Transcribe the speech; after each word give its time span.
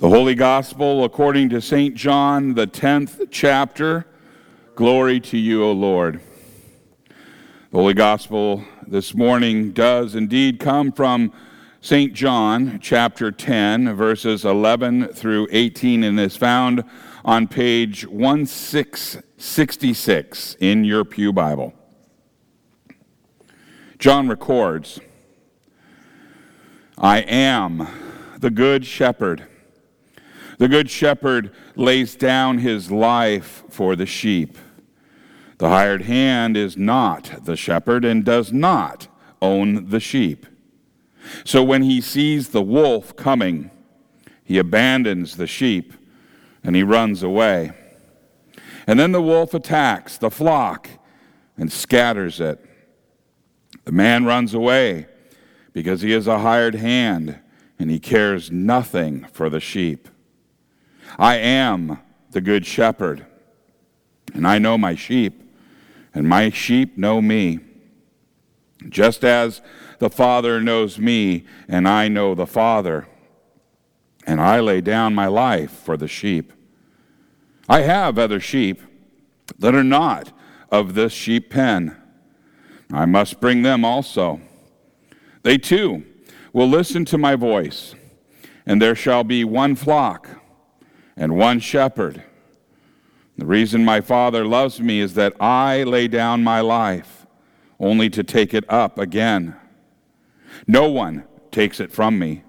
The 0.00 0.08
Holy 0.08 0.36
Gospel 0.36 1.02
according 1.02 1.48
to 1.48 1.60
St. 1.60 1.96
John, 1.96 2.54
the 2.54 2.68
10th 2.68 3.26
chapter. 3.32 4.06
Glory 4.76 5.18
to 5.18 5.36
you, 5.36 5.64
O 5.64 5.72
Lord. 5.72 6.20
The 7.08 7.78
Holy 7.78 7.94
Gospel 7.94 8.62
this 8.86 9.12
morning 9.12 9.72
does 9.72 10.14
indeed 10.14 10.60
come 10.60 10.92
from 10.92 11.32
St. 11.80 12.12
John, 12.12 12.78
chapter 12.80 13.32
10, 13.32 13.96
verses 13.96 14.44
11 14.44 15.08
through 15.14 15.48
18, 15.50 16.04
and 16.04 16.20
is 16.20 16.36
found 16.36 16.84
on 17.24 17.48
page 17.48 18.06
1666 18.06 20.54
in 20.60 20.84
your 20.84 21.04
Pew 21.04 21.32
Bible. 21.32 21.74
John 23.98 24.28
records 24.28 25.00
I 26.96 27.22
am 27.22 27.88
the 28.38 28.50
Good 28.50 28.86
Shepherd. 28.86 29.48
The 30.58 30.68
Good 30.68 30.90
Shepherd 30.90 31.52
lays 31.76 32.16
down 32.16 32.58
his 32.58 32.90
life 32.90 33.62
for 33.70 33.94
the 33.94 34.06
sheep. 34.06 34.58
The 35.58 35.68
hired 35.68 36.02
hand 36.02 36.56
is 36.56 36.76
not 36.76 37.44
the 37.44 37.56
shepherd 37.56 38.04
and 38.04 38.24
does 38.24 38.52
not 38.52 39.08
own 39.40 39.88
the 39.90 40.00
sheep. 40.00 40.46
So 41.44 41.62
when 41.62 41.82
he 41.82 42.00
sees 42.00 42.48
the 42.48 42.62
wolf 42.62 43.14
coming, 43.16 43.70
he 44.44 44.58
abandons 44.58 45.36
the 45.36 45.46
sheep 45.46 45.94
and 46.62 46.74
he 46.74 46.82
runs 46.82 47.22
away. 47.22 47.72
And 48.86 48.98
then 48.98 49.12
the 49.12 49.22
wolf 49.22 49.54
attacks 49.54 50.16
the 50.16 50.30
flock 50.30 50.88
and 51.56 51.70
scatters 51.70 52.40
it. 52.40 52.64
The 53.84 53.92
man 53.92 54.24
runs 54.24 54.54
away 54.54 55.06
because 55.72 56.02
he 56.02 56.12
is 56.12 56.26
a 56.26 56.38
hired 56.38 56.76
hand 56.76 57.38
and 57.78 57.90
he 57.90 58.00
cares 58.00 58.50
nothing 58.50 59.26
for 59.32 59.50
the 59.50 59.60
sheep. 59.60 60.08
I 61.16 61.36
am 61.36 61.98
the 62.30 62.40
good 62.40 62.66
shepherd, 62.66 63.24
and 64.34 64.46
I 64.46 64.58
know 64.58 64.76
my 64.76 64.94
sheep, 64.94 65.42
and 66.12 66.28
my 66.28 66.50
sheep 66.50 66.98
know 66.98 67.22
me. 67.22 67.60
Just 68.88 69.24
as 69.24 69.60
the 69.98 70.10
Father 70.10 70.60
knows 70.60 70.98
me, 70.98 71.44
and 71.68 71.88
I 71.88 72.08
know 72.08 72.34
the 72.34 72.46
Father, 72.46 73.06
and 74.26 74.40
I 74.40 74.60
lay 74.60 74.80
down 74.80 75.14
my 75.14 75.26
life 75.26 75.70
for 75.70 75.96
the 75.96 76.08
sheep. 76.08 76.52
I 77.68 77.80
have 77.80 78.18
other 78.18 78.40
sheep 78.40 78.80
that 79.58 79.74
are 79.74 79.84
not 79.84 80.32
of 80.70 80.94
this 80.94 81.12
sheep 81.12 81.50
pen. 81.50 81.96
I 82.92 83.06
must 83.06 83.40
bring 83.40 83.62
them 83.62 83.84
also. 83.84 84.40
They 85.42 85.58
too 85.58 86.04
will 86.52 86.68
listen 86.68 87.04
to 87.06 87.18
my 87.18 87.34
voice, 87.34 87.94
and 88.66 88.80
there 88.80 88.94
shall 88.94 89.24
be 89.24 89.44
one 89.44 89.74
flock 89.74 90.27
and 91.18 91.36
one 91.36 91.60
shepherd. 91.60 92.22
The 93.36 93.44
reason 93.44 93.84
my 93.84 94.00
Father 94.00 94.46
loves 94.46 94.80
me 94.80 95.00
is 95.00 95.14
that 95.14 95.34
I 95.40 95.82
lay 95.82 96.08
down 96.08 96.42
my 96.42 96.60
life 96.60 97.26
only 97.78 98.08
to 98.10 98.22
take 98.22 98.54
it 98.54 98.64
up 98.70 98.98
again. 98.98 99.54
No 100.66 100.88
one 100.88 101.24
takes 101.50 101.80
it 101.80 101.92
from 101.92 102.18
me, 102.18 102.42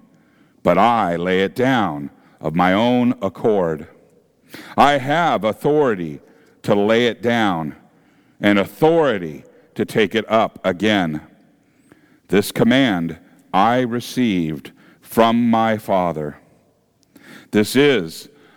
but 0.62 0.78
I 0.78 1.16
lay 1.16 1.42
it 1.42 1.54
down 1.54 2.10
of 2.40 2.54
my 2.54 2.72
own 2.72 3.14
accord. 3.20 3.88
I 4.76 4.98
have 4.98 5.44
authority 5.44 6.20
to 6.62 6.74
lay 6.74 7.06
it 7.06 7.22
down 7.22 7.76
and 8.40 8.58
authority 8.58 9.44
to 9.74 9.84
take 9.84 10.14
it 10.14 10.28
up 10.30 10.58
again. 10.64 11.20
This 12.28 12.50
command 12.50 13.18
I 13.52 13.80
received 13.80 14.72
from 15.00 15.50
my 15.50 15.78
Father. 15.78 16.38
This 17.50 17.76
is 17.76 18.28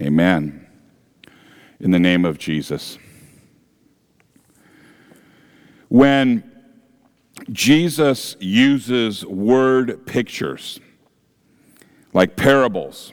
Amen. 0.00 0.64
In 1.80 1.90
the 1.90 1.98
name 1.98 2.24
of 2.24 2.38
Jesus. 2.38 2.98
When 5.88 6.44
Jesus 7.50 8.36
uses 8.38 9.26
word 9.26 10.06
pictures 10.06 10.78
like 12.12 12.36
parables 12.36 13.12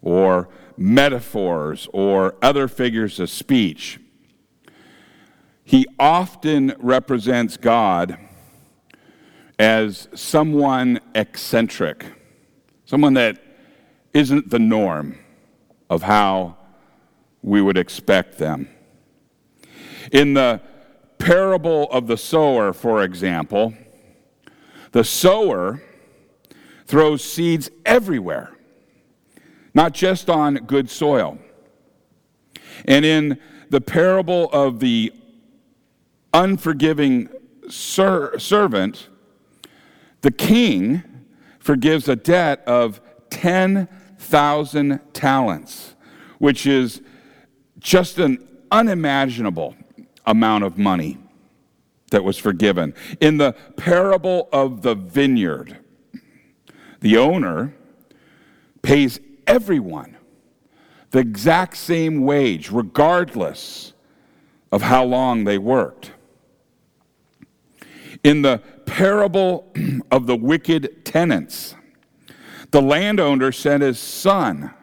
or 0.00 0.48
metaphors 0.78 1.86
or 1.92 2.36
other 2.40 2.66
figures 2.66 3.20
of 3.20 3.28
speech, 3.28 4.00
he 5.64 5.86
often 5.98 6.74
represents 6.78 7.58
God 7.58 8.16
as 9.58 10.08
someone 10.14 10.98
eccentric, 11.14 12.06
someone 12.86 13.12
that 13.14 13.42
isn't 14.14 14.48
the 14.48 14.58
norm 14.58 15.18
of 15.94 16.02
how 16.02 16.56
we 17.40 17.62
would 17.62 17.78
expect 17.78 18.36
them. 18.36 18.68
In 20.10 20.34
the 20.34 20.60
parable 21.18 21.84
of 21.92 22.08
the 22.08 22.16
sower, 22.16 22.72
for 22.72 23.04
example, 23.04 23.72
the 24.90 25.04
sower 25.04 25.80
throws 26.86 27.22
seeds 27.22 27.70
everywhere, 27.86 28.50
not 29.72 29.94
just 29.94 30.28
on 30.28 30.56
good 30.56 30.90
soil. 30.90 31.38
And 32.86 33.04
in 33.04 33.38
the 33.70 33.80
parable 33.80 34.50
of 34.52 34.80
the 34.80 35.12
unforgiving 36.32 37.28
ser- 37.68 38.36
servant, 38.40 39.08
the 40.22 40.32
king 40.32 41.04
forgives 41.60 42.08
a 42.08 42.16
debt 42.16 42.64
of 42.66 43.00
10,000 44.24 45.00
talents, 45.12 45.94
which 46.38 46.66
is 46.66 47.02
just 47.78 48.18
an 48.18 48.38
unimaginable 48.70 49.76
amount 50.24 50.64
of 50.64 50.78
money 50.78 51.18
that 52.10 52.24
was 52.24 52.38
forgiven. 52.38 52.94
In 53.20 53.36
the 53.36 53.52
parable 53.76 54.48
of 54.50 54.80
the 54.80 54.94
vineyard, 54.94 55.78
the 57.00 57.18
owner 57.18 57.74
pays 58.80 59.20
everyone 59.46 60.16
the 61.10 61.18
exact 61.18 61.76
same 61.76 62.22
wage, 62.22 62.70
regardless 62.70 63.92
of 64.72 64.80
how 64.80 65.04
long 65.04 65.44
they 65.44 65.58
worked. 65.58 66.12
In 68.24 68.40
the 68.40 68.62
parable 68.86 69.70
of 70.10 70.26
the 70.26 70.34
wicked 70.34 71.04
tenants, 71.04 71.74
the 72.74 72.82
landowner 72.82 73.52
sent 73.52 73.84
his 73.84 74.00
son 74.00 74.74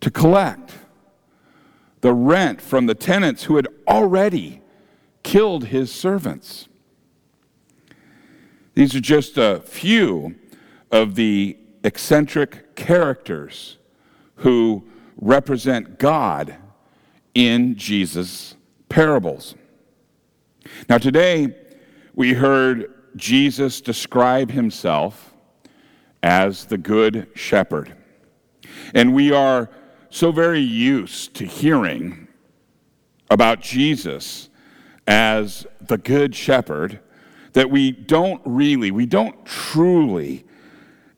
to 0.00 0.10
collect 0.10 0.74
the 2.02 2.12
rent 2.12 2.60
from 2.60 2.84
the 2.84 2.94
tenants 2.94 3.44
who 3.44 3.56
had 3.56 3.66
already 3.88 4.60
killed 5.22 5.64
his 5.68 5.90
servants. 5.90 6.68
These 8.74 8.94
are 8.94 9.00
just 9.00 9.38
a 9.38 9.62
few 9.64 10.34
of 10.90 11.14
the 11.14 11.56
eccentric 11.84 12.76
characters 12.76 13.78
who 14.36 14.86
represent 15.16 15.98
God 15.98 16.54
in 17.32 17.76
Jesus' 17.76 18.56
parables. 18.90 19.54
Now, 20.86 20.98
today, 20.98 21.56
we 22.14 22.34
heard 22.34 22.92
Jesus 23.16 23.80
describe 23.80 24.50
himself 24.50 25.30
as 26.24 26.64
the 26.64 26.78
Good 26.78 27.28
Shepherd. 27.34 27.94
And 28.94 29.14
we 29.14 29.30
are 29.30 29.68
so 30.08 30.32
very 30.32 30.60
used 30.60 31.34
to 31.34 31.44
hearing 31.44 32.28
about 33.28 33.60
Jesus 33.60 34.48
as 35.06 35.66
the 35.82 35.98
Good 35.98 36.34
Shepherd 36.34 37.00
that 37.52 37.70
we 37.70 37.90
don't 37.90 38.40
really, 38.46 38.90
we 38.90 39.04
don't 39.04 39.44
truly 39.44 40.46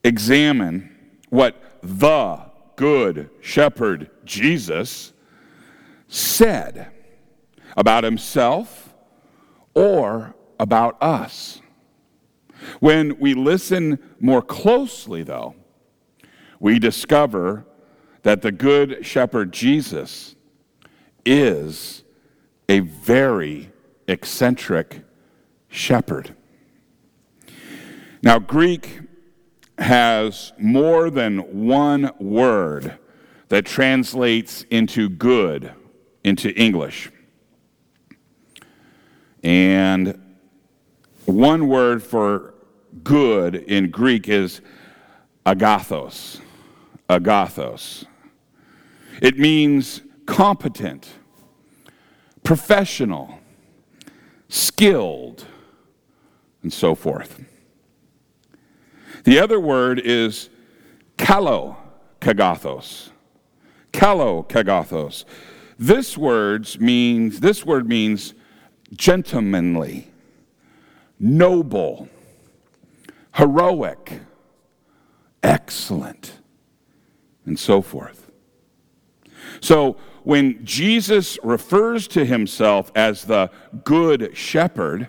examine 0.03 0.93
what 1.29 1.79
the 1.81 2.41
Good 2.75 3.29
Shepherd 3.39 4.09
Jesus 4.25 5.13
said 6.09 6.91
about 7.77 8.03
himself 8.03 8.93
or 9.73 10.35
about 10.59 11.01
us. 11.01 11.61
When 12.79 13.19
we 13.19 13.33
listen 13.33 13.99
more 14.19 14.41
closely, 14.41 15.23
though, 15.23 15.55
we 16.59 16.79
discover 16.79 17.65
that 18.23 18.41
the 18.41 18.51
Good 18.51 19.05
Shepherd 19.05 19.51
Jesus 19.51 20.35
is 21.25 22.03
a 22.69 22.79
very 22.79 23.71
eccentric 24.07 25.03
shepherd. 25.69 26.35
Now, 28.21 28.39
Greek 28.39 29.01
has 29.77 30.53
more 30.57 31.09
than 31.09 31.65
one 31.65 32.11
word 32.19 32.97
that 33.49 33.65
translates 33.65 34.63
into 34.63 35.07
good 35.07 35.73
into 36.23 36.53
English. 36.59 37.09
And 39.43 40.19
one 41.25 41.67
word 41.67 42.03
for 42.03 42.53
good 43.03 43.55
in 43.55 43.89
Greek 43.89 44.27
is 44.27 44.61
agathos. 45.45 46.39
Agathos. 47.09 48.05
It 49.21 49.37
means 49.37 50.01
competent, 50.25 51.09
professional, 52.43 53.39
skilled, 54.49 55.45
and 56.61 56.71
so 56.71 56.93
forth. 56.93 57.43
The 59.23 59.39
other 59.39 59.59
word 59.59 59.99
is 59.99 60.49
kalo 61.17 61.77
kagathos. 62.21 63.09
Kalo 63.91 64.43
kagathos. 64.43 65.25
This 65.79 66.17
words 66.17 66.79
means 66.79 67.39
this 67.39 67.65
word 67.65 67.87
means 67.87 68.33
gentlemanly, 68.95 70.09
noble, 71.19 72.09
heroic, 73.37 74.21
excellent, 75.43 76.39
and 77.45 77.57
so 77.59 77.81
forth. 77.81 78.31
So 79.61 79.97
when 80.23 80.65
Jesus 80.65 81.37
refers 81.43 82.07
to 82.09 82.25
himself 82.25 82.91
as 82.95 83.25
the 83.25 83.51
good 83.83 84.35
shepherd, 84.35 85.07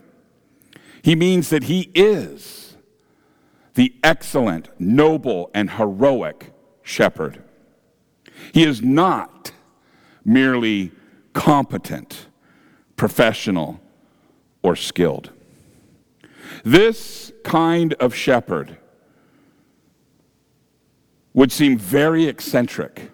he 1.02 1.16
means 1.16 1.48
that 1.48 1.64
he 1.64 1.90
is 1.94 2.76
the 3.74 3.94
excellent, 4.02 4.68
noble, 4.78 5.50
and 5.54 5.70
heroic 5.70 6.52
shepherd. 6.82 7.42
He 8.52 8.64
is 8.64 8.82
not 8.82 9.52
merely 10.24 10.92
competent, 11.32 12.26
professional, 12.96 13.80
or 14.62 14.76
skilled. 14.76 15.32
This 16.64 17.32
kind 17.44 17.94
of 17.94 18.14
shepherd 18.14 18.78
would 21.34 21.52
seem 21.52 21.78
very 21.78 22.24
eccentric 22.24 23.10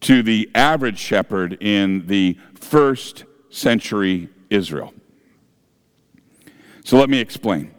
to 0.00 0.22
the 0.22 0.50
average 0.54 0.98
shepherd 0.98 1.56
in 1.60 2.06
the 2.06 2.36
first 2.54 3.24
century 3.50 4.28
Israel. 4.50 4.92
So 6.84 6.98
let 6.98 7.08
me 7.08 7.18
explain. 7.18 7.72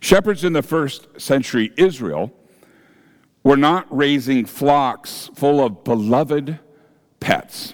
Shepherds 0.00 0.44
in 0.44 0.52
the 0.52 0.62
first 0.62 1.20
century 1.20 1.72
Israel 1.76 2.32
were 3.42 3.56
not 3.56 3.86
raising 3.96 4.44
flocks 4.44 5.30
full 5.34 5.64
of 5.64 5.84
beloved 5.84 6.58
pets. 7.20 7.72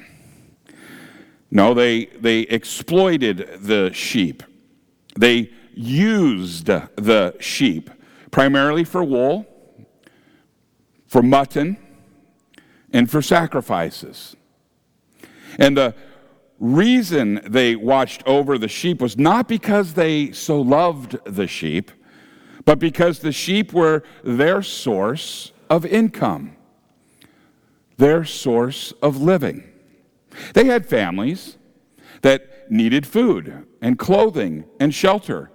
No, 1.50 1.74
they, 1.74 2.06
they 2.06 2.40
exploited 2.40 3.58
the 3.60 3.90
sheep. 3.92 4.42
They 5.18 5.50
used 5.74 6.66
the 6.66 7.34
sheep 7.40 7.90
primarily 8.30 8.84
for 8.84 9.04
wool, 9.04 9.46
for 11.06 11.22
mutton, 11.22 11.76
and 12.92 13.10
for 13.10 13.22
sacrifices. 13.22 14.36
And 15.58 15.76
the 15.76 15.94
reason 16.58 17.40
they 17.46 17.76
watched 17.76 18.22
over 18.26 18.56
the 18.56 18.68
sheep 18.68 19.00
was 19.00 19.18
not 19.18 19.48
because 19.48 19.94
they 19.94 20.32
so 20.32 20.60
loved 20.60 21.18
the 21.24 21.46
sheep, 21.46 21.90
but 22.64 22.78
because 22.78 23.18
the 23.18 23.32
sheep 23.32 23.72
were 23.72 24.02
their 24.22 24.62
source 24.62 25.52
of 25.68 25.84
income, 25.84 26.56
their 27.96 28.24
source 28.24 28.92
of 29.02 29.20
living. 29.20 29.68
They 30.54 30.64
had 30.64 30.86
families 30.86 31.56
that 32.22 32.70
needed 32.70 33.06
food 33.06 33.66
and 33.80 33.98
clothing 33.98 34.64
and 34.80 34.94
shelter. 34.94 35.50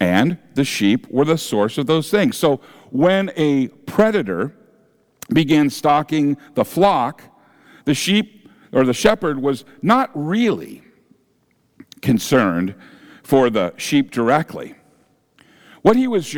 And 0.00 0.38
the 0.54 0.64
sheep 0.64 1.06
were 1.10 1.24
the 1.24 1.38
source 1.38 1.78
of 1.78 1.86
those 1.86 2.10
things. 2.10 2.36
So 2.36 2.60
when 2.90 3.30
a 3.36 3.68
predator 3.68 4.54
began 5.32 5.70
stalking 5.70 6.36
the 6.54 6.64
flock, 6.64 7.22
the 7.84 7.94
sheep 7.94 8.48
or 8.72 8.84
the 8.84 8.92
shepherd 8.92 9.40
was 9.40 9.64
not 9.82 10.10
really 10.14 10.82
concerned 12.02 12.74
for 13.22 13.48
the 13.50 13.72
sheep 13.76 14.10
directly. 14.10 14.74
What 15.82 15.96
he 15.96 16.08
was 16.08 16.36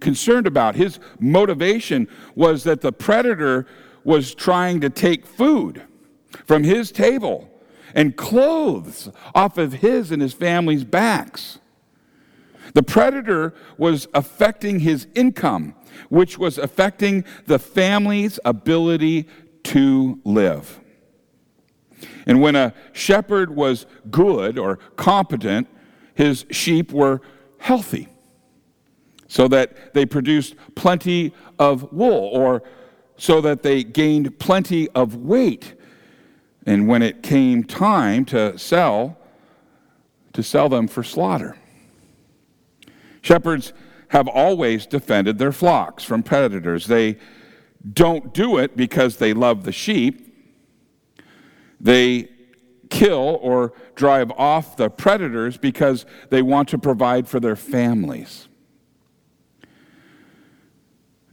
concerned 0.00 0.46
about, 0.46 0.76
his 0.76 1.00
motivation 1.18 2.06
was 2.34 2.64
that 2.64 2.80
the 2.80 2.92
predator 2.92 3.66
was 4.04 4.34
trying 4.34 4.80
to 4.82 4.90
take 4.90 5.26
food 5.26 5.82
from 6.46 6.64
his 6.64 6.92
table 6.92 7.50
and 7.94 8.16
clothes 8.16 9.10
off 9.34 9.58
of 9.58 9.74
his 9.74 10.10
and 10.10 10.20
his 10.20 10.34
family's 10.34 10.84
backs. 10.84 11.58
The 12.74 12.82
predator 12.82 13.54
was 13.76 14.08
affecting 14.14 14.80
his 14.80 15.06
income, 15.14 15.74
which 16.08 16.38
was 16.38 16.58
affecting 16.58 17.24
the 17.46 17.58
family's 17.58 18.38
ability 18.44 19.28
to 19.64 20.20
live. 20.24 20.80
And 22.26 22.40
when 22.40 22.56
a 22.56 22.74
shepherd 22.92 23.54
was 23.54 23.86
good 24.10 24.58
or 24.58 24.76
competent, 24.96 25.66
his 26.14 26.44
sheep 26.50 26.92
were 26.92 27.20
healthy 27.58 28.08
so 29.28 29.46
that 29.48 29.94
they 29.94 30.06
produced 30.06 30.54
plenty 30.74 31.34
of 31.58 31.92
wool, 31.92 32.30
or 32.32 32.62
so 33.18 33.40
that 33.42 33.62
they 33.62 33.84
gained 33.84 34.38
plenty 34.38 34.88
of 34.90 35.16
weight. 35.16 35.74
And 36.64 36.88
when 36.88 37.02
it 37.02 37.22
came 37.22 37.62
time 37.62 38.24
to 38.26 38.58
sell, 38.58 39.18
to 40.32 40.42
sell 40.42 40.68
them 40.68 40.88
for 40.88 41.02
slaughter. 41.02 41.56
Shepherds 43.28 43.74
have 44.08 44.26
always 44.26 44.86
defended 44.86 45.36
their 45.36 45.52
flocks 45.52 46.02
from 46.02 46.22
predators. 46.22 46.86
They 46.86 47.18
don't 47.92 48.32
do 48.32 48.56
it 48.56 48.74
because 48.74 49.18
they 49.18 49.34
love 49.34 49.64
the 49.64 49.72
sheep. 49.72 50.34
They 51.78 52.30
kill 52.88 53.38
or 53.42 53.74
drive 53.94 54.30
off 54.30 54.78
the 54.78 54.88
predators 54.88 55.58
because 55.58 56.06
they 56.30 56.40
want 56.40 56.70
to 56.70 56.78
provide 56.78 57.28
for 57.28 57.38
their 57.38 57.54
families. 57.54 58.48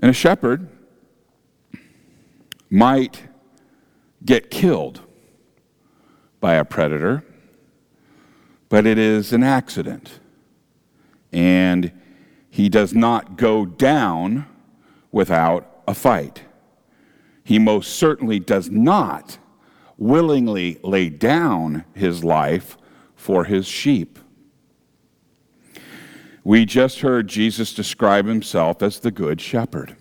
And 0.01 0.12
a 0.12 0.13
shepherd 0.13 0.67
might 2.69 3.24
get 4.25 4.51
killed 4.51 5.00
by 6.41 6.55
a 6.55 6.65
predator, 6.65 7.24
but 8.67 8.86
it 8.86 8.98
is 8.98 9.31
an 9.31 9.43
accident. 9.43 10.19
And 11.36 11.92
he 12.50 12.70
does 12.70 12.94
not 12.94 13.38
go 13.38 13.65
down 13.65 14.48
without 15.12 15.84
a 15.86 15.94
fight. 15.94 16.44
He 17.44 17.60
most 17.60 17.98
certainly 17.98 18.39
does 18.39 18.70
not 18.70 19.38
willingly 19.98 20.80
lay 20.82 21.10
down 21.10 21.84
his 21.94 22.24
life 22.24 22.77
for 23.15 23.44
his 23.44 23.68
sheep. 23.68 24.18
We 26.46 26.63
just 26.63 27.01
heard 27.01 27.27
Jesus 27.27 27.74
describe 27.74 28.25
himself 28.25 28.82
as 28.82 29.00
the 29.00 29.12
Good 29.12 29.42
Shepherd. 29.42 29.98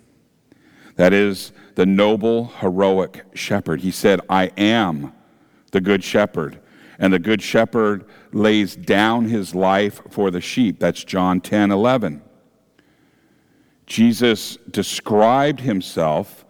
That 0.95 1.13
is, 1.13 1.51
the 1.75 1.87
noble, 1.87 2.53
heroic 2.61 3.25
shepherd. 3.35 3.81
He 3.81 3.91
said, 3.91 4.21
I 4.29 4.53
am 4.57 5.13
the 5.73 5.81
Good 5.81 6.05
Shepherd. 6.05 6.61
And 6.99 7.13
the 7.13 7.19
Good 7.19 7.43
Shepherd 7.43 8.05
lays 8.33 8.77
down 8.77 9.27
his 9.27 9.55
life 9.55 10.01
for 10.11 10.31
the 10.31 10.41
sheep. 10.41 10.79
That's 10.79 11.05
John 11.05 11.41
10 11.41 11.71
11. 11.71 12.23
Jesus 13.87 14.57
described 14.71 15.61
himself 15.61 16.45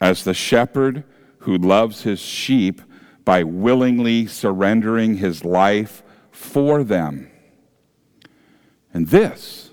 as 0.00 0.24
the 0.24 0.34
shepherd 0.34 1.04
who 1.38 1.56
loves 1.56 2.02
his 2.02 2.20
sheep 2.20 2.82
by 3.24 3.42
willingly 3.42 4.26
surrendering 4.26 5.16
his 5.16 5.44
life 5.44 6.02
for 6.30 6.84
them. 6.84 7.30
And 8.92 9.08
this 9.08 9.70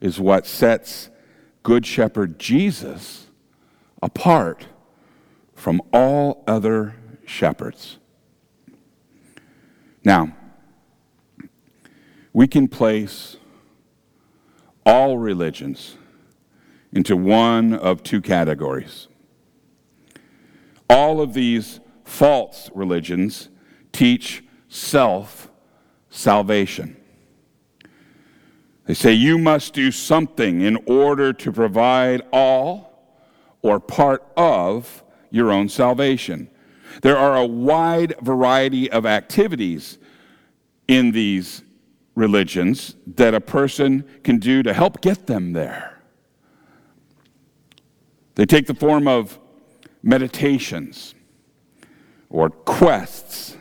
is 0.00 0.20
what 0.20 0.46
sets 0.46 1.10
Good 1.62 1.86
Shepherd 1.86 2.38
Jesus 2.38 3.26
apart 4.02 4.66
from 5.54 5.82
all 5.92 6.42
other 6.46 6.96
shepherds. 7.26 7.98
Now, 10.04 10.34
we 12.32 12.46
can 12.46 12.68
place 12.68 13.36
all 14.86 15.18
religions 15.18 15.96
into 16.92 17.16
one 17.16 17.74
of 17.74 18.02
two 18.02 18.20
categories. 18.20 19.08
All 20.88 21.20
of 21.20 21.34
these 21.34 21.80
false 22.04 22.70
religions 22.74 23.48
teach 23.92 24.42
self 24.68 25.50
salvation. 26.08 26.96
They 28.86 28.94
say 28.94 29.12
you 29.12 29.38
must 29.38 29.72
do 29.72 29.92
something 29.92 30.62
in 30.62 30.76
order 30.86 31.32
to 31.32 31.52
provide 31.52 32.22
all 32.32 32.90
or 33.62 33.78
part 33.78 34.26
of 34.36 35.04
your 35.30 35.52
own 35.52 35.68
salvation. 35.68 36.50
There 37.02 37.16
are 37.16 37.36
a 37.36 37.46
wide 37.46 38.14
variety 38.20 38.90
of 38.90 39.06
activities 39.06 39.98
in 40.88 41.12
these 41.12 41.62
religions 42.14 42.96
that 43.06 43.34
a 43.34 43.40
person 43.40 44.04
can 44.24 44.38
do 44.38 44.62
to 44.62 44.72
help 44.72 45.00
get 45.00 45.26
them 45.26 45.52
there. 45.52 46.00
They 48.34 48.46
take 48.46 48.66
the 48.66 48.74
form 48.74 49.06
of 49.06 49.38
meditations 50.02 51.14
or 52.28 52.50
quests 52.50 53.56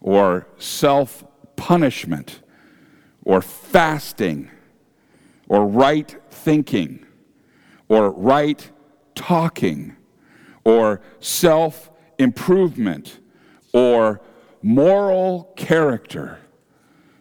or 0.00 0.46
self 0.58 1.24
punishment 1.56 2.40
or 3.24 3.40
fasting 3.40 4.50
or 5.48 5.66
right 5.66 6.16
thinking 6.30 7.04
or 7.88 8.10
right 8.10 8.70
talking 9.14 9.96
or 10.64 11.00
self 11.20 11.90
improvement 12.18 13.20
or 13.72 14.20
moral 14.62 15.52
character, 15.56 16.38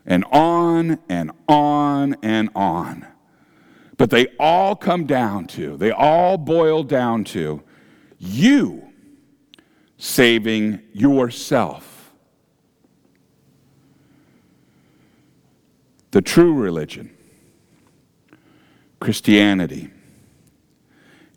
and 0.05 0.23
on 0.31 0.99
and 1.09 1.31
on 1.47 2.15
and 2.21 2.49
on. 2.55 3.05
But 3.97 4.09
they 4.09 4.27
all 4.39 4.75
come 4.75 5.05
down 5.05 5.47
to, 5.47 5.77
they 5.77 5.91
all 5.91 6.37
boil 6.37 6.83
down 6.83 7.23
to 7.25 7.63
you 8.17 8.89
saving 9.97 10.81
yourself. 10.93 12.13
The 16.11 16.21
true 16.21 16.53
religion, 16.53 17.15
Christianity, 18.99 19.89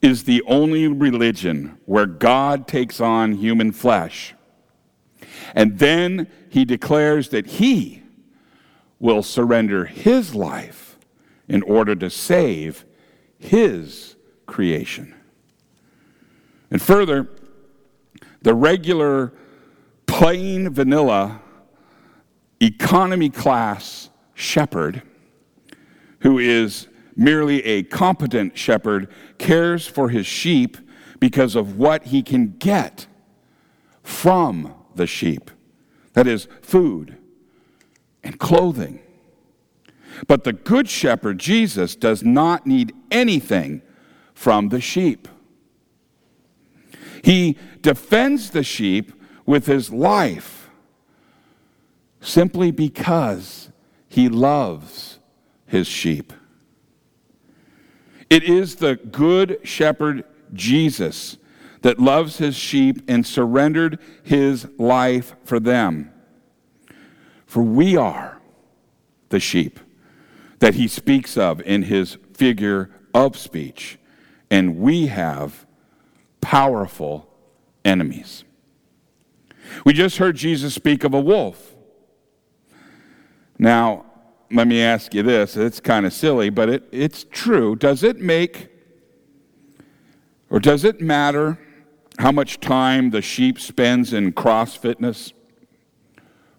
is 0.02 0.24
the 0.24 0.42
only 0.46 0.86
religion 0.86 1.78
where 1.86 2.06
God 2.06 2.68
takes 2.68 3.00
on 3.00 3.32
human 3.32 3.72
flesh. 3.72 4.34
And 5.54 5.78
then 5.78 6.28
he 6.48 6.64
declares 6.64 7.30
that 7.30 7.46
he 7.46 8.02
will 8.98 9.22
surrender 9.22 9.84
his 9.84 10.34
life 10.34 10.98
in 11.48 11.62
order 11.62 11.94
to 11.94 12.10
save 12.10 12.84
his 13.38 14.16
creation. 14.46 15.14
And 16.70 16.82
further, 16.82 17.28
the 18.42 18.54
regular, 18.54 19.32
plain 20.06 20.70
vanilla, 20.70 21.40
economy 22.60 23.30
class 23.30 24.10
shepherd 24.34 25.02
who 26.20 26.38
is 26.38 26.88
merely 27.16 27.64
a 27.64 27.82
competent 27.82 28.56
shepherd, 28.56 29.08
cares 29.38 29.86
for 29.86 30.10
his 30.10 30.26
sheep 30.26 30.76
because 31.18 31.56
of 31.56 31.78
what 31.78 32.04
he 32.04 32.22
can 32.22 32.56
get 32.58 33.06
from 34.02 34.74
the 34.94 35.06
sheep 35.06 35.50
that 36.16 36.26
is, 36.26 36.48
food 36.62 37.18
and 38.24 38.40
clothing. 38.40 39.00
But 40.26 40.44
the 40.44 40.54
good 40.54 40.88
shepherd, 40.88 41.38
Jesus, 41.38 41.94
does 41.94 42.22
not 42.22 42.66
need 42.66 42.94
anything 43.10 43.82
from 44.32 44.70
the 44.70 44.80
sheep. 44.80 45.28
He 47.22 47.58
defends 47.82 48.48
the 48.48 48.62
sheep 48.62 49.12
with 49.44 49.66
his 49.66 49.92
life 49.92 50.70
simply 52.22 52.70
because 52.70 53.70
he 54.08 54.30
loves 54.30 55.18
his 55.66 55.86
sheep. 55.86 56.32
It 58.28 58.42
is 58.44 58.76
the 58.76 58.96
good 58.96 59.60
shepherd 59.62 60.24
Jesus 60.52 61.36
that 61.82 62.00
loves 62.00 62.38
his 62.38 62.56
sheep 62.56 63.02
and 63.06 63.24
surrendered 63.26 63.98
his 64.22 64.66
life 64.78 65.36
for 65.44 65.60
them. 65.60 66.12
For 67.46 67.62
we 67.62 67.96
are 67.96 68.40
the 69.28 69.40
sheep 69.40 69.78
that 70.58 70.74
he 70.74 70.88
speaks 70.88 71.36
of 71.36 71.60
in 71.60 71.82
his 71.82 72.18
figure 72.32 72.90
of 73.14 73.36
speech, 73.36 73.98
and 74.50 74.78
we 74.78 75.06
have 75.06 75.66
powerful 76.40 77.32
enemies. 77.84 78.44
We 79.84 79.92
just 79.92 80.18
heard 80.18 80.36
Jesus 80.36 80.74
speak 80.74 81.04
of 81.04 81.14
a 81.14 81.20
wolf. 81.20 81.74
Now, 83.58 84.05
let 84.50 84.66
me 84.68 84.80
ask 84.80 85.14
you 85.14 85.22
this. 85.22 85.56
It's 85.56 85.80
kind 85.80 86.06
of 86.06 86.12
silly, 86.12 86.50
but 86.50 86.68
it, 86.68 86.84
it's 86.92 87.24
true. 87.30 87.76
Does 87.76 88.02
it 88.02 88.18
make, 88.18 88.68
or 90.50 90.60
does 90.60 90.84
it 90.84 91.00
matter 91.00 91.58
how 92.18 92.32
much 92.32 92.60
time 92.60 93.10
the 93.10 93.22
sheep 93.22 93.58
spends 93.58 94.12
in 94.12 94.32
cross 94.32 94.74
fitness 94.74 95.32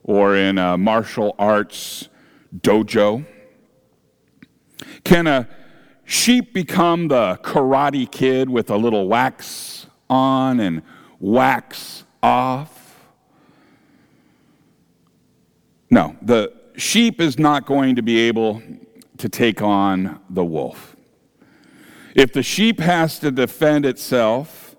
or 0.03 0.36
in 0.36 0.58
a 0.58 0.77
martial 0.77 1.36
arts 1.39 2.10
dojo? 2.56 3.25
Can 5.03 5.27
a 5.27 5.48
sheep 6.03 6.53
become 6.53 7.08
the 7.08 7.39
karate 7.41 8.10
kid 8.10 8.50
with 8.50 8.70
a 8.70 8.77
little 8.77 9.08
wax 9.08 9.88
on 10.10 10.60
and 10.60 10.82
wax 11.20 12.03
off? 12.22 13.08
No, 15.89 16.17
the 16.22 16.57
sheep 16.78 17.20
is 17.20 17.38
not 17.38 17.66
going 17.66 17.96
to 17.96 18.02
be 18.02 18.20
able 18.20 18.62
to 19.18 19.28
take 19.28 19.62
on 19.62 20.20
the 20.30 20.46
wolf. 20.46 20.96
If 22.16 22.32
the 22.34 22.44
sheep 22.44 22.80
has 22.80 23.20
to 23.20 23.32
defend 23.32 23.86
itself, 23.86 24.76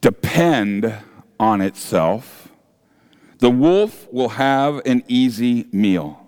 depend 0.00 0.92
on 1.40 1.60
itself, 1.60 2.48
the 3.38 3.50
wolf 3.50 4.12
will 4.12 4.30
have 4.30 4.82
an 4.84 5.04
easy 5.08 5.66
meal. 5.72 6.26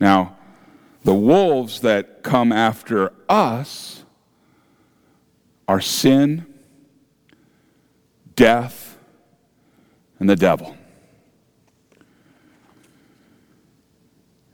Now, 0.00 0.36
the 1.04 1.14
wolves 1.14 1.80
that 1.80 2.22
come 2.22 2.52
after 2.52 3.12
us 3.28 4.04
are 5.68 5.80
sin, 5.80 6.46
death, 8.34 8.98
and 10.18 10.28
the 10.28 10.36
devil. 10.36 10.76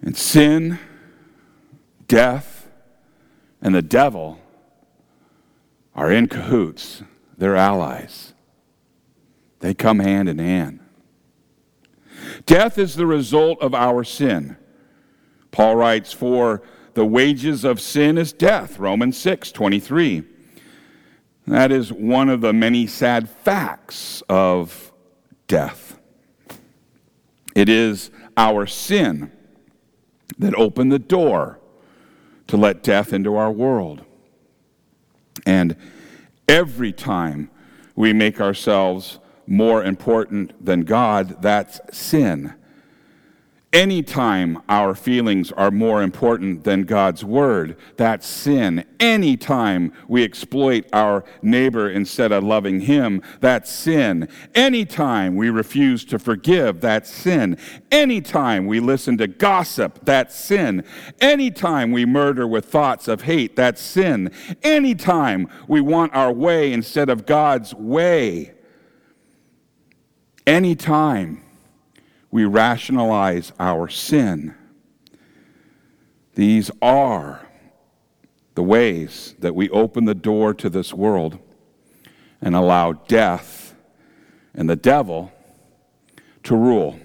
And 0.06 0.16
sin, 0.16 0.78
death, 2.06 2.68
and 3.60 3.74
the 3.74 3.82
devil 3.82 4.38
are 5.96 6.12
in 6.12 6.28
cahoots. 6.28 7.02
They're 7.36 7.56
allies. 7.56 8.32
They 9.58 9.74
come 9.74 9.98
hand 9.98 10.28
in 10.28 10.38
hand. 10.38 10.78
Death 12.46 12.78
is 12.78 12.94
the 12.94 13.04
result 13.04 13.60
of 13.60 13.74
our 13.74 14.04
sin. 14.04 14.56
Paul 15.50 15.74
writes, 15.74 16.12
For 16.12 16.62
the 16.94 17.04
wages 17.04 17.64
of 17.64 17.80
sin 17.80 18.16
is 18.16 18.32
death, 18.32 18.78
Romans 18.78 19.18
6 19.18 19.50
23. 19.50 20.22
That 21.48 21.72
is 21.72 21.92
one 21.92 22.28
of 22.28 22.42
the 22.42 22.52
many 22.52 22.86
sad 22.86 23.28
facts 23.28 24.22
of 24.28 24.92
death. 25.48 25.98
It 27.56 27.68
is 27.68 28.12
our 28.36 28.68
sin 28.68 29.32
that 30.38 30.54
opened 30.54 30.92
the 30.92 30.98
door 30.98 31.58
to 32.46 32.56
let 32.56 32.82
death 32.82 33.12
into 33.12 33.36
our 33.36 33.50
world. 33.50 34.04
And 35.44 35.76
every 36.48 36.92
time 36.92 37.50
we 37.94 38.12
make 38.12 38.40
ourselves 38.40 39.18
more 39.46 39.82
important 39.82 40.64
than 40.64 40.82
God, 40.82 41.40
that's 41.40 41.80
sin. 41.96 42.54
Anytime 43.76 44.62
our 44.70 44.94
feelings 44.94 45.52
are 45.52 45.70
more 45.70 46.02
important 46.02 46.64
than 46.64 46.84
God's 46.84 47.22
word, 47.22 47.76
that's 47.98 48.26
sin. 48.26 48.86
Anytime 48.98 49.92
we 50.08 50.24
exploit 50.24 50.86
our 50.94 51.24
neighbor 51.42 51.90
instead 51.90 52.32
of 52.32 52.42
loving 52.42 52.80
him, 52.80 53.20
that's 53.40 53.70
sin. 53.70 54.30
Anytime 54.54 55.36
we 55.36 55.50
refuse 55.50 56.06
to 56.06 56.18
forgive, 56.18 56.80
that's 56.80 57.10
sin. 57.10 57.58
Anytime 57.92 58.64
we 58.64 58.80
listen 58.80 59.18
to 59.18 59.26
gossip, 59.26 59.98
that's 60.04 60.34
sin. 60.34 60.82
Anytime 61.20 61.92
we 61.92 62.06
murder 62.06 62.46
with 62.46 62.64
thoughts 62.64 63.08
of 63.08 63.20
hate, 63.20 63.56
that's 63.56 63.82
sin. 63.82 64.32
Anytime 64.62 65.50
we 65.68 65.82
want 65.82 66.14
our 66.14 66.32
way 66.32 66.72
instead 66.72 67.10
of 67.10 67.26
God's 67.26 67.74
way, 67.74 68.54
anytime 70.46 71.42
we 72.30 72.44
rationalize 72.44 73.52
our 73.58 73.88
sin. 73.88 74.54
These 76.34 76.70
are 76.82 77.46
the 78.54 78.62
ways 78.62 79.34
that 79.38 79.54
we 79.54 79.70
open 79.70 80.04
the 80.04 80.14
door 80.14 80.54
to 80.54 80.68
this 80.68 80.92
world 80.92 81.38
and 82.40 82.54
allow 82.54 82.92
death 82.92 83.74
and 84.54 84.68
the 84.68 84.76
devil 84.76 85.32
to 86.42 86.56
rule. 86.56 86.98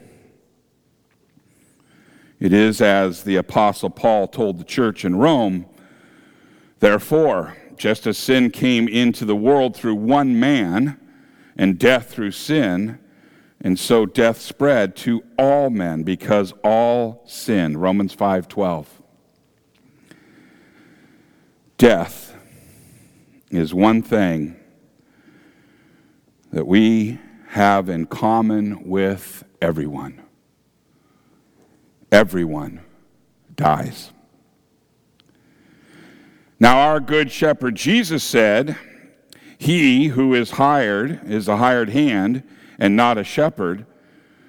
It 2.40 2.54
is 2.54 2.82
as 2.82 3.24
the 3.24 3.36
Apostle 3.36 3.90
Paul 3.90 4.28
told 4.28 4.58
the 4.58 4.64
church 4.64 5.06
in 5.06 5.16
Rome 5.16 5.66
Therefore, 6.80 7.56
just 7.78 8.08
as 8.08 8.18
sin 8.18 8.50
came 8.50 8.88
into 8.88 9.24
the 9.24 9.36
world 9.36 9.76
through 9.76 9.96
one 9.96 10.40
man, 10.40 11.00
and 11.56 11.78
death 11.78 12.10
through 12.10 12.32
sin, 12.32 12.98
and 13.64 13.78
so 13.78 14.06
death 14.06 14.42
spread 14.42 14.96
to 14.98 15.24
all 15.38 15.70
men 15.70 16.04
because 16.04 16.54
all 16.64 17.24
sin. 17.26 17.78
Romans 17.78 18.14
5:12. 18.14 18.88
Death 21.78 22.36
is 23.50 23.74
one 23.74 24.02
thing 24.02 24.56
that 26.52 26.68
we 26.68 27.20
have 27.50 27.90
in 27.90 28.06
common 28.06 28.88
with 28.88 29.44
everyone. 29.62 30.22
Everyone 32.12 32.82
dies. 33.56 34.12
Now, 36.60 36.80
our 36.80 37.00
good 37.00 37.32
shepherd 37.32 37.76
Jesus 37.76 38.24
said, 38.24 38.78
He 39.58 40.08
who 40.10 40.34
is 40.34 40.52
hired 40.52 41.22
is 41.26 41.48
a 41.48 41.58
hired 41.58 41.90
hand 41.90 42.44
and 42.82 42.96
not 42.96 43.20
a 43.20 43.24
shepherd, 43.24 43.86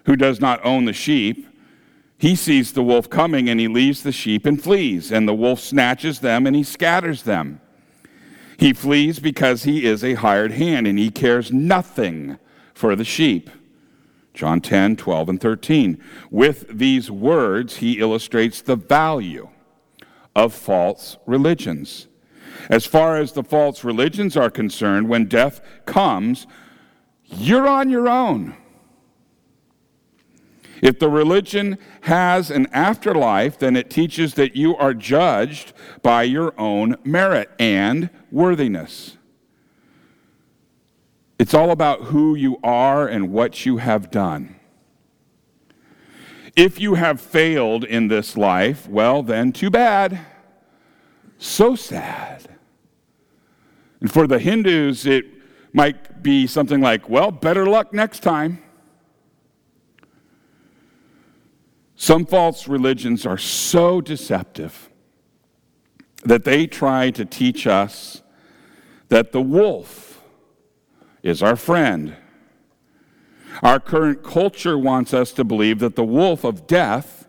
who 0.07 0.17
does 0.17 0.41
not 0.41 0.65
own 0.65 0.87
the 0.87 0.93
sheep. 0.93 1.47
He 2.17 2.35
sees 2.35 2.73
the 2.73 2.83
wolf 2.83 3.11
coming 3.11 3.49
and 3.49 3.61
he 3.61 3.69
leaves 3.69 4.03
the 4.03 4.11
sheep 4.11 4.47
and 4.47 4.61
flees, 4.61 5.13
and 5.13 5.29
the 5.29 5.35
wolf 5.35 5.61
snatches 5.61 6.21
them 6.21 6.47
and 6.47 6.57
he 6.57 6.65
scatters 6.65 7.25
them. 7.25 7.61
He 8.57 8.73
flees 8.73 9.19
because 9.19 9.65
he 9.65 9.85
is 9.85 10.03
a 10.03 10.15
hired 10.15 10.53
hand 10.53 10.87
and 10.87 10.99
he 10.99 11.11
cares 11.11 11.53
nothing 11.53 12.39
for 12.73 12.97
the 12.97 13.05
sheep. 13.05 13.51
John 14.33 14.63
10, 14.63 14.97
12, 14.97 15.29
and 15.29 15.41
13. 15.41 16.03
With 16.31 16.79
these 16.79 17.11
words, 17.11 17.77
he 17.77 18.01
illustrates 18.01 18.63
the 18.63 18.77
value 18.77 19.51
of 20.35 20.55
false 20.55 21.19
religions. 21.27 22.09
As 22.71 22.87
far 22.87 23.19
as 23.19 23.33
the 23.33 23.45
false 23.45 23.85
religions 23.85 24.39
are 24.39 24.49
concerned, 24.49 25.11
when 25.11 25.27
death 25.27 25.61
comes, 25.85 26.47
you're 27.33 27.67
on 27.67 27.91
your 27.91 28.09
own. 28.09 28.57
If 30.83 30.99
the 30.99 31.09
religion 31.09 31.79
has 32.03 32.51
an 32.51 32.67
afterlife, 32.73 33.59
then 33.59 33.77
it 33.77 33.89
teaches 33.89 34.35
that 34.35 34.57
you 34.57 34.77
are 34.77 34.93
judged 34.93 35.73
by 36.03 36.25
your 36.25 36.53
own 36.59 36.97
merit 37.05 37.51
and 37.59 38.11
worthiness. 38.33 39.17
It's 41.39 41.55
all 41.55 41.71
about 41.71 42.03
who 42.03 42.35
you 42.35 42.59
are 42.65 43.07
and 43.07 43.31
what 43.31 43.65
you 43.65 43.77
have 43.77 44.11
done. 44.11 44.57
If 46.57 46.81
you 46.81 46.95
have 46.95 47.21
failed 47.21 47.85
in 47.85 48.09
this 48.09 48.37
life, 48.37 48.89
well, 48.89 49.23
then 49.23 49.53
too 49.53 49.71
bad. 49.71 50.21
So 51.39 51.75
sad. 51.75 52.49
And 54.01 54.13
for 54.13 54.27
the 54.27 54.39
Hindus, 54.39 55.07
it 55.07 55.32
might 55.73 56.23
be 56.23 56.47
something 56.47 56.81
like, 56.81 57.09
well, 57.09 57.31
better 57.31 57.67
luck 57.67 57.93
next 57.93 58.21
time. 58.21 58.63
Some 61.95 62.27
false 62.27 62.67
religions 62.67 63.25
are 63.25 63.39
so 63.39 64.01
deceptive 64.01 64.91
that 66.25 66.45
they 66.45 66.67
try 66.67 67.11
to 67.11 67.25
teach 67.25 67.67
us 67.67 68.23
that 69.09 69.33
the 69.33 69.41
wolf 69.41 70.23
is 71.23 71.43
our 71.43 71.57
friend. 71.57 72.17
Our 73.63 73.79
current 73.79 74.23
culture 74.23 74.79
wants 74.79 75.15
us 75.15 75.33
to 75.33 75.45
believe 75.45 75.79
that 75.81 75.95
the 75.95 76.05
wolf 76.05 76.45
of 76.45 76.67
death 76.67 77.29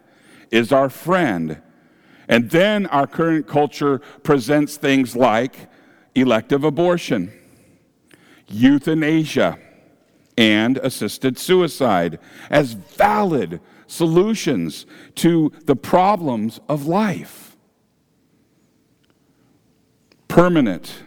is 0.51 0.71
our 0.71 0.89
friend. 0.89 1.61
And 2.27 2.49
then 2.49 2.85
our 2.87 3.05
current 3.05 3.47
culture 3.47 3.99
presents 4.23 4.77
things 4.77 5.15
like 5.15 5.69
elective 6.15 6.63
abortion, 6.63 7.31
euthanasia, 8.47 9.59
and 10.37 10.77
assisted 10.79 11.37
suicide 11.37 12.19
as 12.49 12.73
valid 12.73 13.61
solutions 13.87 14.85
to 15.15 15.51
the 15.65 15.75
problems 15.75 16.59
of 16.67 16.87
life. 16.87 17.55
Permanent 20.27 21.03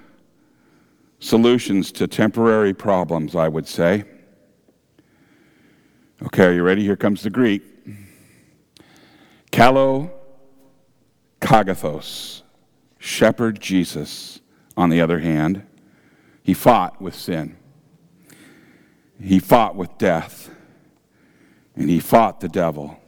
solutions 1.18 1.90
to 1.92 2.06
temporary 2.06 2.72
problems, 2.72 3.34
I 3.34 3.48
would 3.48 3.66
say. 3.66 4.04
Okay, 6.22 6.44
are 6.44 6.52
you 6.52 6.62
ready? 6.62 6.82
Here 6.82 6.96
comes 6.96 7.22
the 7.22 7.30
Greek. 7.30 7.62
Kalo 9.50 10.12
kagathos, 11.40 12.42
shepherd 12.98 13.60
Jesus, 13.60 14.40
on 14.76 14.90
the 14.90 15.00
other 15.00 15.18
hand, 15.18 15.66
he 16.46 16.54
fought 16.54 17.02
with 17.02 17.16
sin. 17.16 17.56
He 19.20 19.40
fought 19.40 19.74
with 19.74 19.98
death. 19.98 20.48
And 21.74 21.90
he 21.90 21.98
fought 21.98 22.38
the 22.38 22.48
devil. 22.48 23.00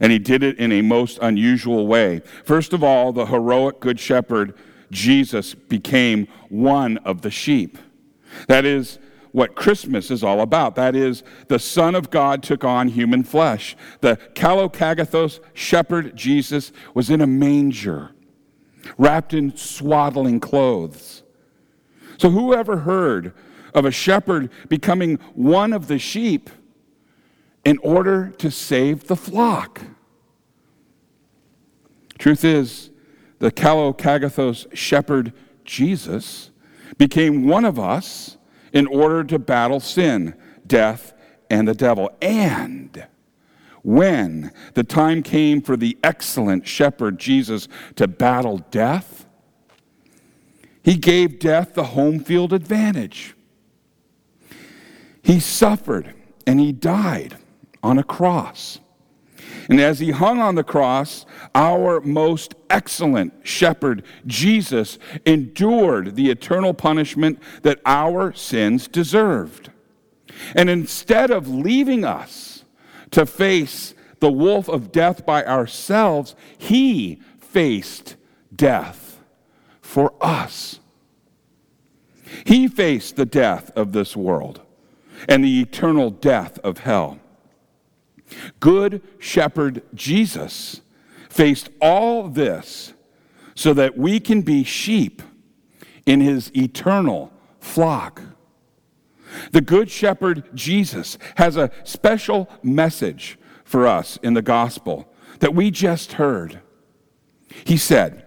And 0.00 0.10
he 0.10 0.18
did 0.18 0.42
it 0.42 0.56
in 0.58 0.72
a 0.72 0.80
most 0.80 1.18
unusual 1.20 1.86
way. 1.86 2.22
First 2.44 2.72
of 2.72 2.82
all, 2.82 3.12
the 3.12 3.26
heroic 3.26 3.80
good 3.80 4.00
shepherd, 4.00 4.54
Jesus, 4.90 5.54
became 5.54 6.26
one 6.48 6.96
of 6.98 7.20
the 7.20 7.30
sheep. 7.30 7.76
That 8.46 8.64
is 8.64 8.98
what 9.32 9.54
Christmas 9.54 10.10
is 10.10 10.24
all 10.24 10.40
about. 10.40 10.74
That 10.74 10.96
is, 10.96 11.24
the 11.48 11.58
Son 11.58 11.94
of 11.94 12.08
God 12.08 12.42
took 12.42 12.64
on 12.64 12.88
human 12.88 13.24
flesh. 13.24 13.76
The 14.00 14.16
Kalokagathos 14.32 15.40
shepherd, 15.52 16.16
Jesus, 16.16 16.72
was 16.94 17.10
in 17.10 17.20
a 17.20 17.26
manger, 17.26 18.12
wrapped 18.96 19.34
in 19.34 19.54
swaddling 19.54 20.40
clothes. 20.40 21.24
So, 22.18 22.30
whoever 22.30 22.78
heard 22.78 23.32
of 23.74 23.84
a 23.84 23.90
shepherd 23.90 24.50
becoming 24.68 25.16
one 25.34 25.72
of 25.72 25.86
the 25.86 25.98
sheep 25.98 26.50
in 27.64 27.78
order 27.78 28.30
to 28.38 28.50
save 28.50 29.06
the 29.06 29.16
flock? 29.16 29.82
Truth 32.18 32.44
is, 32.44 32.90
the 33.38 33.52
Kalokagathos 33.52 34.66
shepherd, 34.76 35.32
Jesus, 35.64 36.50
became 36.96 37.46
one 37.46 37.64
of 37.64 37.78
us 37.78 38.36
in 38.72 38.86
order 38.88 39.22
to 39.22 39.38
battle 39.38 39.78
sin, 39.78 40.34
death, 40.66 41.14
and 41.48 41.68
the 41.68 41.74
devil. 41.74 42.10
And 42.20 43.06
when 43.82 44.52
the 44.74 44.82
time 44.82 45.22
came 45.22 45.62
for 45.62 45.76
the 45.76 45.96
excellent 46.02 46.66
shepherd 46.66 47.18
Jesus 47.18 47.68
to 47.94 48.08
battle 48.08 48.58
death, 48.72 49.27
he 50.88 50.96
gave 50.96 51.38
death 51.38 51.74
the 51.74 51.84
home 51.84 52.18
field 52.18 52.50
advantage. 52.50 53.34
He 55.22 55.38
suffered 55.38 56.14
and 56.46 56.58
he 56.58 56.72
died 56.72 57.36
on 57.82 57.98
a 57.98 58.02
cross. 58.02 58.78
And 59.68 59.82
as 59.82 59.98
he 59.98 60.12
hung 60.12 60.40
on 60.40 60.54
the 60.54 60.64
cross, 60.64 61.26
our 61.54 62.00
most 62.00 62.54
excellent 62.70 63.34
shepherd, 63.46 64.02
Jesus, 64.26 64.98
endured 65.26 66.16
the 66.16 66.30
eternal 66.30 66.72
punishment 66.72 67.38
that 67.64 67.82
our 67.84 68.32
sins 68.32 68.88
deserved. 68.88 69.70
And 70.54 70.70
instead 70.70 71.30
of 71.30 71.46
leaving 71.46 72.02
us 72.02 72.64
to 73.10 73.26
face 73.26 73.94
the 74.20 74.32
wolf 74.32 74.70
of 74.70 74.90
death 74.90 75.26
by 75.26 75.44
ourselves, 75.44 76.34
he 76.56 77.20
faced 77.38 78.16
death 78.56 79.07
for 79.88 80.12
us. 80.20 80.80
He 82.44 82.68
faced 82.68 83.16
the 83.16 83.24
death 83.24 83.70
of 83.74 83.92
this 83.92 84.14
world 84.14 84.60
and 85.26 85.42
the 85.42 85.62
eternal 85.62 86.10
death 86.10 86.58
of 86.58 86.80
hell. 86.80 87.18
Good 88.60 89.00
shepherd 89.18 89.80
Jesus 89.94 90.82
faced 91.30 91.70
all 91.80 92.28
this 92.28 92.92
so 93.54 93.72
that 93.72 93.96
we 93.96 94.20
can 94.20 94.42
be 94.42 94.62
sheep 94.62 95.22
in 96.04 96.20
his 96.20 96.52
eternal 96.54 97.32
flock. 97.58 98.20
The 99.52 99.62
Good 99.62 99.90
Shepherd 99.90 100.44
Jesus 100.54 101.16
has 101.36 101.56
a 101.56 101.70
special 101.84 102.50
message 102.62 103.38
for 103.64 103.86
us 103.86 104.18
in 104.22 104.34
the 104.34 104.42
gospel 104.42 105.10
that 105.40 105.54
we 105.54 105.70
just 105.70 106.12
heard. 106.12 106.60
He 107.64 107.78
said, 107.78 108.26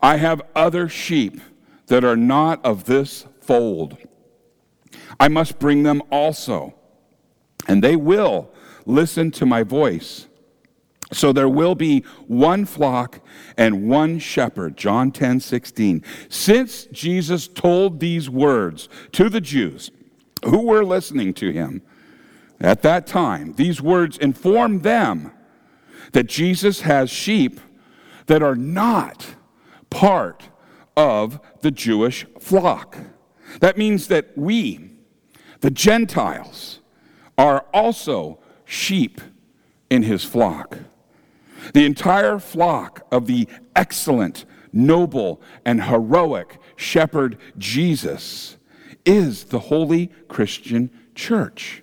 I 0.00 0.16
have 0.16 0.42
other 0.54 0.88
sheep 0.88 1.40
that 1.86 2.04
are 2.04 2.16
not 2.16 2.64
of 2.64 2.84
this 2.84 3.26
fold. 3.40 3.96
I 5.18 5.28
must 5.28 5.58
bring 5.58 5.82
them 5.82 6.02
also, 6.10 6.74
and 7.66 7.82
they 7.82 7.96
will 7.96 8.52
listen 8.86 9.30
to 9.32 9.46
my 9.46 9.62
voice. 9.62 10.26
So 11.12 11.32
there 11.32 11.48
will 11.48 11.74
be 11.74 12.04
one 12.26 12.66
flock 12.66 13.20
and 13.56 13.88
one 13.88 14.18
shepherd. 14.18 14.76
John 14.76 15.10
10 15.10 15.40
16. 15.40 16.04
Since 16.28 16.84
Jesus 16.86 17.48
told 17.48 18.00
these 18.00 18.28
words 18.28 18.88
to 19.12 19.30
the 19.30 19.40
Jews 19.40 19.90
who 20.44 20.66
were 20.66 20.84
listening 20.84 21.32
to 21.34 21.50
him 21.50 21.82
at 22.60 22.82
that 22.82 23.06
time, 23.06 23.54
these 23.54 23.80
words 23.80 24.18
inform 24.18 24.80
them 24.80 25.32
that 26.12 26.26
Jesus 26.26 26.82
has 26.82 27.10
sheep 27.10 27.60
that 28.26 28.42
are 28.42 28.54
not 28.54 29.34
part 29.90 30.48
of 30.96 31.40
the 31.60 31.70
Jewish 31.70 32.26
flock. 32.38 32.98
That 33.60 33.78
means 33.78 34.08
that 34.08 34.36
we, 34.36 34.90
the 35.60 35.70
Gentiles, 35.70 36.80
are 37.36 37.64
also 37.72 38.40
sheep 38.64 39.20
in 39.88 40.02
his 40.02 40.24
flock. 40.24 40.78
The 41.72 41.84
entire 41.84 42.38
flock 42.38 43.06
of 43.10 43.26
the 43.26 43.48
excellent, 43.74 44.44
noble, 44.72 45.40
and 45.64 45.84
heroic 45.84 46.58
shepherd 46.76 47.38
Jesus 47.56 48.56
is 49.04 49.44
the 49.44 49.58
holy 49.58 50.08
Christian 50.28 50.90
church 51.14 51.82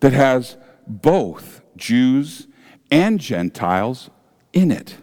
that 0.00 0.12
has 0.12 0.56
both 0.86 1.62
Jews 1.76 2.48
and 2.90 3.20
Gentiles 3.20 4.10
in 4.52 4.70
it. 4.70 4.96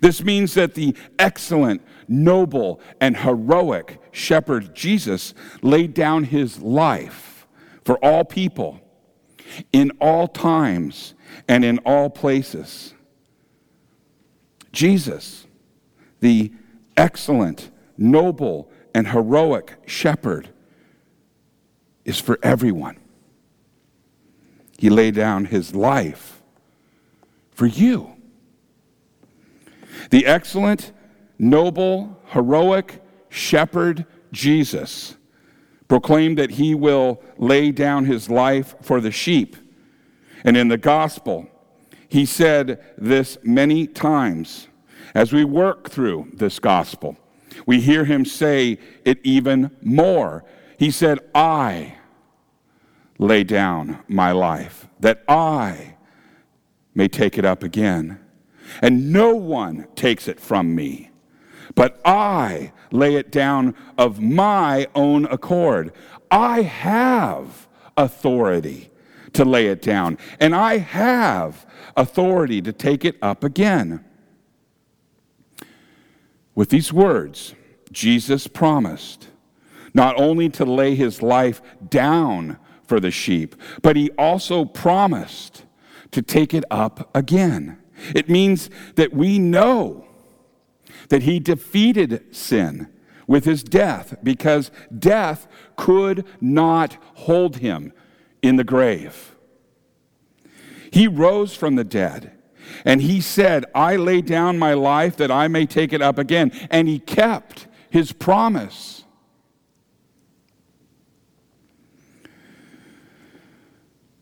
This 0.00 0.22
means 0.22 0.54
that 0.54 0.74
the 0.74 0.96
excellent, 1.18 1.82
noble, 2.08 2.80
and 3.00 3.16
heroic 3.16 4.00
shepherd 4.12 4.74
Jesus 4.74 5.34
laid 5.62 5.94
down 5.94 6.24
his 6.24 6.60
life 6.60 7.46
for 7.84 7.96
all 8.04 8.24
people 8.24 8.80
in 9.72 9.90
all 10.00 10.28
times 10.28 11.14
and 11.48 11.64
in 11.64 11.78
all 11.78 12.10
places. 12.10 12.94
Jesus, 14.72 15.46
the 16.20 16.52
excellent, 16.96 17.70
noble, 17.96 18.70
and 18.94 19.08
heroic 19.08 19.74
shepherd, 19.86 20.48
is 22.04 22.18
for 22.18 22.38
everyone. 22.42 22.98
He 24.78 24.90
laid 24.90 25.14
down 25.14 25.46
his 25.46 25.74
life 25.74 26.42
for 27.52 27.66
you. 27.66 28.16
The 30.10 30.26
excellent, 30.26 30.92
noble, 31.38 32.20
heroic 32.26 33.02
shepherd 33.28 34.06
Jesus 34.32 35.16
proclaimed 35.88 36.38
that 36.38 36.52
he 36.52 36.74
will 36.74 37.22
lay 37.36 37.70
down 37.70 38.06
his 38.06 38.30
life 38.30 38.74
for 38.80 39.00
the 39.00 39.10
sheep. 39.10 39.56
And 40.44 40.56
in 40.56 40.68
the 40.68 40.78
gospel, 40.78 41.48
he 42.08 42.24
said 42.24 42.82
this 42.96 43.38
many 43.42 43.86
times. 43.86 44.68
As 45.14 45.32
we 45.32 45.44
work 45.44 45.90
through 45.90 46.30
this 46.32 46.58
gospel, 46.58 47.18
we 47.66 47.80
hear 47.80 48.06
him 48.06 48.24
say 48.24 48.78
it 49.04 49.18
even 49.22 49.70
more. 49.82 50.44
He 50.78 50.90
said, 50.90 51.18
I 51.34 51.96
lay 53.18 53.44
down 53.44 53.98
my 54.08 54.32
life, 54.32 54.88
that 55.00 55.22
I 55.28 55.96
may 56.94 57.08
take 57.08 57.38
it 57.38 57.44
up 57.44 57.62
again. 57.62 58.18
And 58.80 59.12
no 59.12 59.34
one 59.34 59.86
takes 59.94 60.28
it 60.28 60.40
from 60.40 60.74
me, 60.74 61.10
but 61.74 62.00
I 62.04 62.72
lay 62.90 63.16
it 63.16 63.30
down 63.30 63.74
of 63.98 64.20
my 64.20 64.86
own 64.94 65.26
accord. 65.26 65.92
I 66.30 66.62
have 66.62 67.68
authority 67.96 68.90
to 69.34 69.44
lay 69.44 69.66
it 69.66 69.82
down, 69.82 70.18
and 70.40 70.54
I 70.54 70.78
have 70.78 71.66
authority 71.96 72.60
to 72.62 72.72
take 72.72 73.04
it 73.04 73.16
up 73.22 73.44
again. 73.44 74.04
With 76.54 76.68
these 76.68 76.92
words, 76.92 77.54
Jesus 77.90 78.46
promised 78.46 79.28
not 79.94 80.18
only 80.18 80.48
to 80.50 80.64
lay 80.64 80.94
his 80.94 81.22
life 81.22 81.60
down 81.88 82.58
for 82.86 83.00
the 83.00 83.10
sheep, 83.10 83.54
but 83.82 83.96
he 83.96 84.10
also 84.12 84.64
promised 84.64 85.64
to 86.10 86.22
take 86.22 86.54
it 86.54 86.64
up 86.70 87.10
again. 87.14 87.78
It 88.14 88.28
means 88.28 88.70
that 88.96 89.12
we 89.12 89.38
know 89.38 90.06
that 91.08 91.22
he 91.22 91.40
defeated 91.40 92.34
sin 92.34 92.88
with 93.26 93.44
his 93.44 93.62
death 93.62 94.16
because 94.22 94.70
death 94.96 95.46
could 95.76 96.26
not 96.40 96.96
hold 97.14 97.58
him 97.58 97.92
in 98.42 98.56
the 98.56 98.64
grave. 98.64 99.36
He 100.90 101.08
rose 101.08 101.54
from 101.54 101.76
the 101.76 101.84
dead 101.84 102.32
and 102.84 103.00
he 103.02 103.20
said, 103.20 103.64
I 103.74 103.96
lay 103.96 104.20
down 104.20 104.58
my 104.58 104.74
life 104.74 105.16
that 105.16 105.30
I 105.30 105.48
may 105.48 105.66
take 105.66 105.92
it 105.92 106.02
up 106.02 106.18
again. 106.18 106.52
And 106.70 106.88
he 106.88 106.98
kept 106.98 107.66
his 107.90 108.12
promise. 108.12 109.04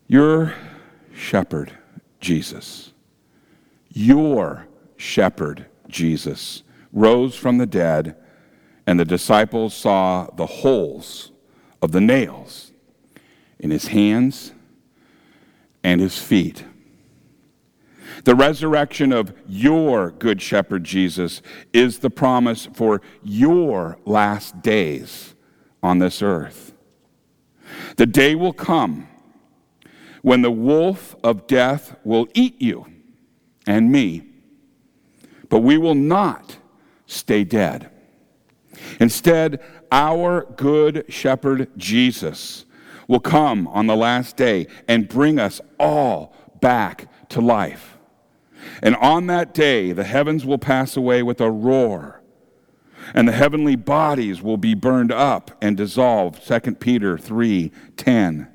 Your 0.07 0.53
shepherd, 1.13 1.77
Jesus, 2.19 2.90
your 3.93 4.67
shepherd, 4.97 5.65
Jesus, 5.87 6.63
rose 6.91 7.35
from 7.35 7.57
the 7.57 7.65
dead, 7.65 8.15
and 8.87 8.99
the 8.99 9.05
disciples 9.05 9.73
saw 9.73 10.27
the 10.35 10.45
holes 10.45 11.31
of 11.81 11.91
the 11.91 12.01
nails 12.01 12.71
in 13.59 13.71
his 13.71 13.87
hands 13.87 14.53
and 15.83 16.01
his 16.01 16.17
feet. 16.17 16.65
The 18.23 18.35
resurrection 18.35 19.11
of 19.11 19.33
your 19.47 20.11
good 20.11 20.41
shepherd 20.41 20.83
Jesus 20.83 21.41
is 21.73 21.99
the 21.99 22.09
promise 22.09 22.67
for 22.73 23.01
your 23.23 23.97
last 24.05 24.61
days 24.61 25.33
on 25.81 25.99
this 25.99 26.21
earth. 26.21 26.73
The 27.97 28.05
day 28.05 28.35
will 28.35 28.53
come 28.53 29.07
when 30.21 30.41
the 30.41 30.51
wolf 30.51 31.15
of 31.23 31.47
death 31.47 31.95
will 32.03 32.27
eat 32.33 32.61
you 32.61 32.85
and 33.67 33.91
me, 33.91 34.23
but 35.49 35.59
we 35.59 35.77
will 35.77 35.95
not 35.95 36.57
stay 37.05 37.43
dead. 37.43 37.89
Instead, 38.99 39.61
our 39.91 40.45
good 40.55 41.05
shepherd 41.09 41.69
Jesus 41.77 42.65
will 43.07 43.19
come 43.19 43.67
on 43.67 43.87
the 43.87 43.95
last 43.95 44.37
day 44.37 44.67
and 44.87 45.09
bring 45.09 45.37
us 45.37 45.59
all 45.79 46.33
back 46.61 47.07
to 47.29 47.41
life. 47.41 47.97
And 48.81 48.95
on 48.95 49.27
that 49.27 49.53
day, 49.53 49.91
the 49.91 50.03
heavens 50.03 50.45
will 50.45 50.57
pass 50.57 50.95
away 50.95 51.23
with 51.23 51.41
a 51.41 51.51
roar, 51.51 52.21
and 53.13 53.27
the 53.27 53.33
heavenly 53.33 53.75
bodies 53.75 54.41
will 54.41 54.57
be 54.57 54.75
burned 54.75 55.11
up 55.11 55.51
and 55.61 55.75
dissolved. 55.75 56.47
2 56.47 56.75
Peter 56.75 57.17
3 57.17 57.71
10. 57.97 58.47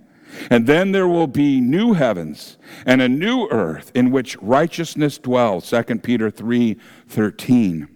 And 0.50 0.66
then 0.66 0.92
there 0.92 1.08
will 1.08 1.26
be 1.26 1.60
new 1.60 1.94
heavens 1.94 2.58
and 2.84 3.00
a 3.00 3.08
new 3.08 3.48
earth 3.50 3.90
in 3.94 4.10
which 4.10 4.36
righteousness 4.38 5.18
dwells. 5.18 5.68
2 5.68 5.82
Peter 5.98 6.30
3 6.30 6.76
13. 7.08 7.88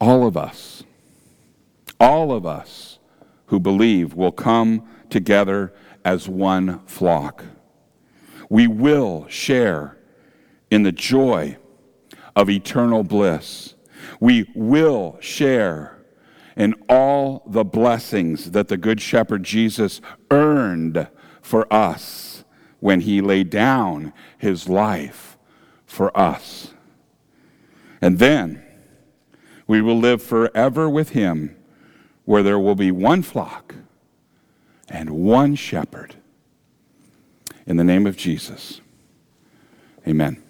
All 0.00 0.26
of 0.26 0.36
us, 0.36 0.82
all 2.00 2.32
of 2.32 2.44
us 2.44 2.98
who 3.46 3.60
believe 3.60 4.14
will 4.14 4.32
come 4.32 4.88
together 5.10 5.72
as 6.04 6.28
one 6.28 6.80
flock. 6.86 7.44
We 8.48 8.66
will 8.66 9.26
share 9.28 9.96
in 10.70 10.82
the 10.82 10.92
joy 10.92 11.56
of 12.34 12.50
eternal 12.50 13.04
bliss. 13.04 13.74
We 14.20 14.50
will 14.54 15.18
share 15.20 16.01
in 16.56 16.74
all 16.88 17.42
the 17.46 17.64
blessings 17.64 18.50
that 18.52 18.68
the 18.68 18.76
Good 18.76 19.00
Shepherd 19.00 19.42
Jesus 19.42 20.00
earned 20.30 21.08
for 21.40 21.72
us 21.72 22.44
when 22.80 23.00
he 23.00 23.20
laid 23.20 23.50
down 23.50 24.12
his 24.38 24.68
life 24.68 25.38
for 25.86 26.16
us. 26.18 26.74
And 28.00 28.18
then, 28.18 28.62
we 29.66 29.80
will 29.80 29.98
live 29.98 30.22
forever 30.22 30.90
with 30.90 31.10
him, 31.10 31.56
where 32.24 32.42
there 32.42 32.58
will 32.58 32.74
be 32.74 32.90
one 32.90 33.22
flock 33.22 33.74
and 34.88 35.10
one 35.10 35.54
shepherd. 35.54 36.16
In 37.66 37.76
the 37.76 37.84
name 37.84 38.06
of 38.06 38.16
Jesus, 38.16 38.80
amen. 40.06 40.42